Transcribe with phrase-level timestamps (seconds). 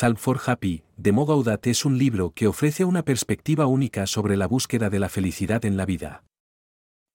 [0.00, 4.36] Salve for Happy, de Mo Gaudat es un libro que ofrece una perspectiva única sobre
[4.36, 6.22] la búsqueda de la felicidad en la vida.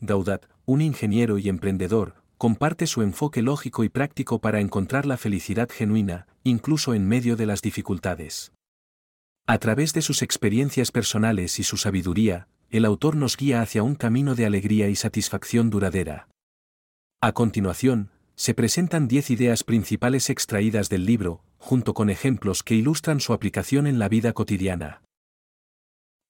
[0.00, 5.68] Gaudat, un ingeniero y emprendedor, comparte su enfoque lógico y práctico para encontrar la felicidad
[5.70, 8.52] genuina, incluso en medio de las dificultades.
[9.46, 13.94] A través de sus experiencias personales y su sabiduría, el autor nos guía hacia un
[13.94, 16.28] camino de alegría y satisfacción duradera.
[17.20, 23.20] A continuación, se presentan 10 ideas principales extraídas del libro, junto con ejemplos que ilustran
[23.20, 25.02] su aplicación en la vida cotidiana.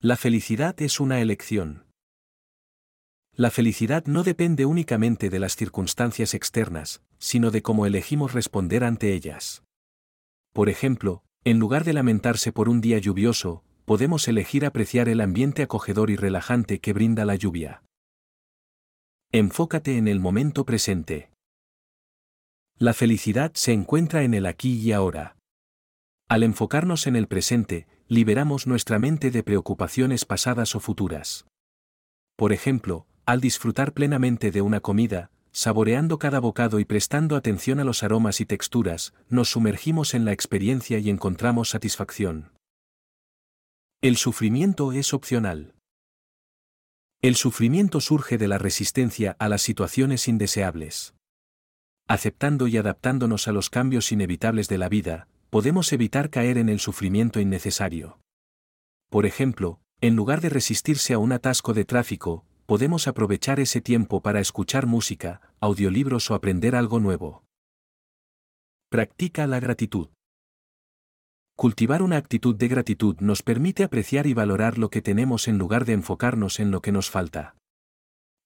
[0.00, 1.86] La felicidad es una elección.
[3.34, 9.14] La felicidad no depende únicamente de las circunstancias externas, sino de cómo elegimos responder ante
[9.14, 9.62] ellas.
[10.52, 15.62] Por ejemplo, en lugar de lamentarse por un día lluvioso, podemos elegir apreciar el ambiente
[15.62, 17.82] acogedor y relajante que brinda la lluvia.
[19.32, 21.29] Enfócate en el momento presente.
[22.82, 25.36] La felicidad se encuentra en el aquí y ahora.
[26.30, 31.44] Al enfocarnos en el presente, liberamos nuestra mente de preocupaciones pasadas o futuras.
[32.36, 37.84] Por ejemplo, al disfrutar plenamente de una comida, saboreando cada bocado y prestando atención a
[37.84, 42.50] los aromas y texturas, nos sumergimos en la experiencia y encontramos satisfacción.
[44.00, 45.74] El sufrimiento es opcional.
[47.20, 51.12] El sufrimiento surge de la resistencia a las situaciones indeseables
[52.10, 56.80] aceptando y adaptándonos a los cambios inevitables de la vida, podemos evitar caer en el
[56.80, 58.18] sufrimiento innecesario.
[59.10, 64.22] Por ejemplo, en lugar de resistirse a un atasco de tráfico, podemos aprovechar ese tiempo
[64.22, 67.44] para escuchar música, audiolibros o aprender algo nuevo.
[68.88, 70.08] Practica la gratitud.
[71.54, 75.84] Cultivar una actitud de gratitud nos permite apreciar y valorar lo que tenemos en lugar
[75.84, 77.54] de enfocarnos en lo que nos falta.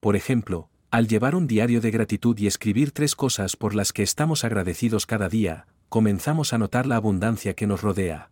[0.01, 4.05] Por ejemplo, al llevar un diario de gratitud y escribir tres cosas por las que
[4.05, 8.31] estamos agradecidos cada día, comenzamos a notar la abundancia que nos rodea.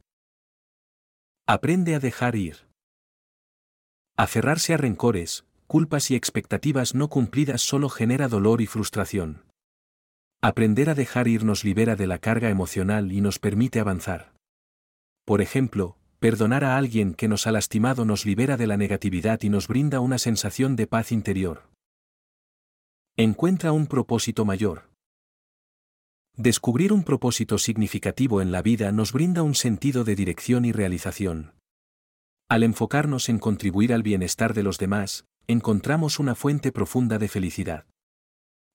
[1.45, 2.59] Aprende a dejar ir.
[4.17, 9.43] Aferrarse a rencores, culpas y expectativas no cumplidas solo genera dolor y frustración.
[10.41, 14.35] Aprender a dejar ir nos libera de la carga emocional y nos permite avanzar.
[15.25, 19.49] Por ejemplo, perdonar a alguien que nos ha lastimado nos libera de la negatividad y
[19.49, 21.72] nos brinda una sensación de paz interior.
[23.25, 24.91] Encuentra un propósito mayor.
[26.37, 31.53] Descubrir un propósito significativo en la vida nos brinda un sentido de dirección y realización.
[32.49, 37.87] Al enfocarnos en contribuir al bienestar de los demás, encontramos una fuente profunda de felicidad.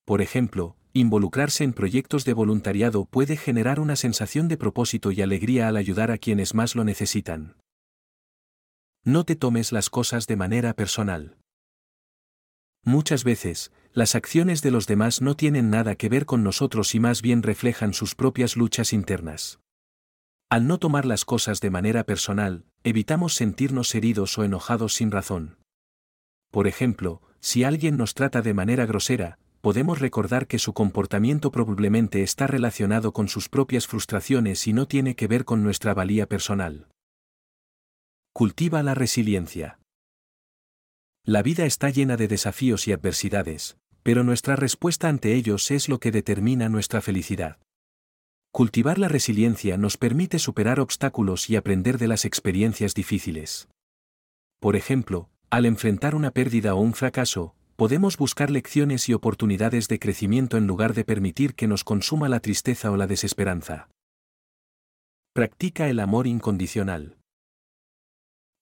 [0.06, 5.68] Por ejemplo, involucrarse en proyectos de voluntariado puede generar una sensación de propósito y alegría
[5.68, 7.58] al ayudar a quienes más lo necesitan.
[9.04, 11.36] No te tomes las cosas de manera personal.
[12.86, 17.00] Muchas veces, las acciones de los demás no tienen nada que ver con nosotros y
[17.00, 19.60] más bien reflejan sus propias luchas internas.
[20.52, 25.58] Al no tomar las cosas de manera personal, evitamos sentirnos heridos o enojados sin razón.
[26.52, 32.22] Por ejemplo, si alguien nos trata de manera grosera, podemos recordar que su comportamiento probablemente
[32.22, 36.88] está relacionado con sus propias frustraciones y no tiene que ver con nuestra valía personal.
[38.32, 39.80] Cultiva la resiliencia.
[41.24, 43.76] La vida está llena de desafíos y adversidades,
[44.08, 47.58] pero nuestra respuesta ante ellos es lo que determina nuestra felicidad.
[48.54, 53.68] Cultivar la resiliencia nos permite superar obstáculos y aprender de las experiencias difíciles.
[54.62, 60.00] Por ejemplo, al enfrentar una pérdida o un fracaso, podemos buscar lecciones y oportunidades de
[60.00, 63.90] crecimiento en lugar de permitir que nos consuma la tristeza o la desesperanza.
[65.34, 67.18] Practica el amor incondicional.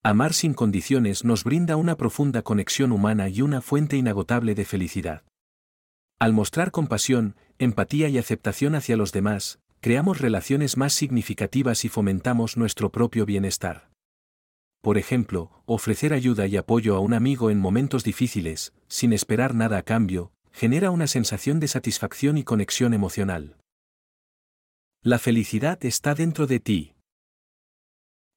[0.02, 5.22] Amar sin condiciones nos brinda una profunda conexión humana y una fuente inagotable de felicidad.
[6.26, 12.58] Al mostrar compasión, empatía y aceptación hacia los demás, creamos relaciones más significativas y fomentamos
[12.58, 13.92] nuestro propio bienestar.
[14.82, 19.78] Por ejemplo, ofrecer ayuda y apoyo a un amigo en momentos difíciles, sin esperar nada
[19.78, 23.58] a cambio, genera una sensación de satisfacción y conexión emocional.
[25.04, 26.96] La felicidad está dentro de ti.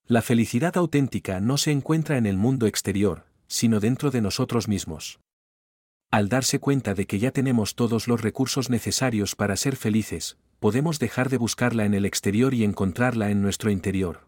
[0.07, 5.21] La felicidad auténtica no se encuentra en el mundo exterior, sino dentro de nosotros mismos.
[6.11, 10.99] Al darse cuenta de que ya tenemos todos los recursos necesarios para ser felices, podemos
[10.99, 14.27] dejar de buscarla en el exterior y encontrarla en nuestro interior.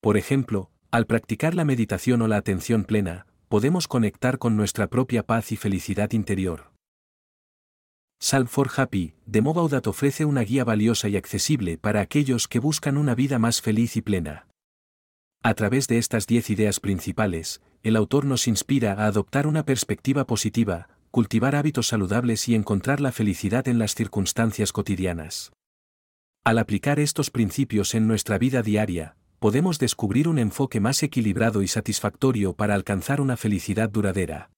[0.00, 5.22] Por ejemplo, al practicar la meditación o la atención plena, podemos conectar con nuestra propia
[5.22, 6.72] paz y felicidad interior.
[8.18, 12.96] Salve for Happy, de Mogaudat ofrece una guía valiosa y accesible para aquellos que buscan
[12.96, 14.48] una vida más feliz y plena.
[15.42, 20.26] A través de estas diez ideas principales, el autor nos inspira a adoptar una perspectiva
[20.26, 25.52] positiva, cultivar hábitos saludables y encontrar la felicidad en las circunstancias cotidianas.
[26.44, 31.68] Al aplicar estos principios en nuestra vida diaria, podemos descubrir un enfoque más equilibrado y
[31.68, 34.50] satisfactorio para alcanzar una felicidad duradera.